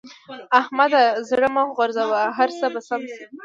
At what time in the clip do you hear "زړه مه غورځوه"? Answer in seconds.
1.29-2.21